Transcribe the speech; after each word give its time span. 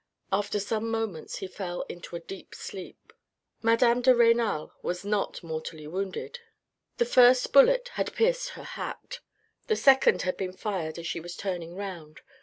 After 0.31 0.59
some 0.59 0.89
moments 0.89 1.35
he 1.35 1.45
fell 1.47 1.83
into 1.83 2.15
a 2.15 2.19
deep 2.21 2.55
sleep. 2.55 3.13
Madame 3.61 4.01
de 4.01 4.15
Renal 4.15 4.73
was 4.81 5.05
not 5.05 5.43
mortally 5.43 5.85
wounded. 5.85 6.39
The 6.97 7.05
first 7.05 7.53
bullet 7.53 7.89
had 7.89 8.15
pierced 8.15 8.49
her 8.57 8.63
hat. 8.63 9.19
The 9.67 9.75
second 9.75 10.23
had 10.23 10.37
been 10.37 10.53
fired 10.53 10.97
as 10.97 11.05
she 11.05 11.19
was 11.19 11.35
turning 11.35 11.75
round. 11.75 12.21